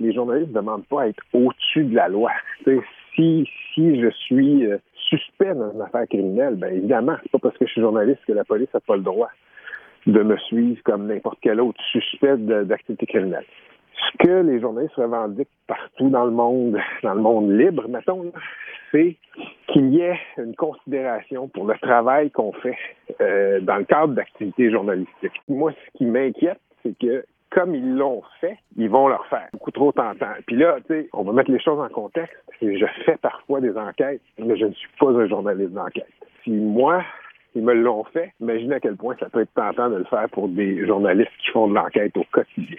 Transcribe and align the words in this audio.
les 0.00 0.12
journalistes 0.12 0.50
ne 0.50 0.54
demandent 0.54 0.86
pas 0.86 1.02
à 1.02 1.08
être 1.08 1.22
au-dessus 1.32 1.84
de 1.84 1.94
la 1.94 2.08
loi. 2.08 2.30
si, 3.14 3.48
je 3.76 4.10
suis 4.10 4.66
euh, 4.66 4.78
suspect 5.08 5.54
dans 5.54 5.72
une 5.72 5.82
affaire 5.82 6.06
criminelle, 6.08 6.56
ben 6.56 6.74
évidemment, 6.74 7.16
c'est 7.22 7.32
pas 7.32 7.38
parce 7.38 7.56
que 7.58 7.66
je 7.66 7.72
suis 7.72 7.80
journaliste 7.80 8.20
que 8.26 8.32
la 8.32 8.44
police 8.44 8.72
n'a 8.74 8.80
pas 8.80 8.96
le 8.96 9.02
droit 9.02 9.30
de 10.06 10.22
me 10.22 10.36
suivre 10.38 10.80
comme 10.84 11.06
n'importe 11.06 11.38
quel 11.42 11.60
autre 11.60 11.80
suspect 11.92 12.36
d'activité 12.36 13.06
criminelle. 13.06 13.44
Ce 13.94 14.24
que 14.24 14.42
les 14.42 14.60
journalistes 14.60 14.94
revendiquent 14.94 15.48
partout 15.66 16.08
dans 16.08 16.24
le 16.24 16.30
monde, 16.30 16.78
dans 17.02 17.14
le 17.14 17.20
monde 17.20 17.50
libre, 17.50 17.88
mettons, 17.88 18.32
c'est 18.92 19.16
qu'il 19.68 19.94
y 19.94 20.00
ait 20.00 20.18
une 20.38 20.54
considération 20.54 21.48
pour 21.48 21.66
le 21.66 21.74
travail 21.78 22.30
qu'on 22.30 22.52
fait 22.52 22.78
euh, 23.20 23.60
dans 23.60 23.76
le 23.76 23.84
cadre 23.84 24.14
d'activités 24.14 24.70
journalistiques. 24.70 25.42
Moi, 25.48 25.72
ce 25.72 25.98
qui 25.98 26.06
m'inquiète, 26.06 26.60
c'est 26.82 26.96
que 26.98 27.24
comme 27.58 27.74
ils 27.74 27.96
l'ont 27.96 28.22
fait, 28.40 28.56
ils 28.76 28.88
vont 28.88 29.08
leur 29.08 29.26
faire 29.26 29.48
beaucoup 29.52 29.72
trop 29.72 29.90
tentant. 29.90 30.32
Puis 30.46 30.54
là, 30.54 30.76
tu 30.86 30.94
sais, 30.94 31.08
on 31.12 31.24
va 31.24 31.32
mettre 31.32 31.50
les 31.50 31.58
choses 31.58 31.80
en 31.80 31.88
contexte. 31.88 32.36
Je 32.62 32.86
fais 33.04 33.16
parfois 33.16 33.60
des 33.60 33.76
enquêtes, 33.76 34.20
mais 34.38 34.56
je 34.56 34.66
ne 34.66 34.72
suis 34.72 34.88
pas 35.00 35.10
un 35.10 35.26
journaliste 35.26 35.72
d'enquête. 35.72 36.06
Si 36.44 36.50
moi, 36.50 37.02
ils 37.56 37.62
me 37.62 37.74
l'ont 37.74 38.04
fait, 38.04 38.32
imaginez 38.40 38.76
à 38.76 38.80
quel 38.80 38.94
point 38.94 39.16
ça 39.18 39.28
peut 39.28 39.40
être 39.40 39.52
tentant 39.54 39.90
de 39.90 39.96
le 39.96 40.04
faire 40.04 40.28
pour 40.30 40.48
des 40.48 40.86
journalistes 40.86 41.32
qui 41.44 41.50
font 41.50 41.66
de 41.66 41.74
l'enquête 41.74 42.16
au 42.16 42.24
quotidien. 42.30 42.78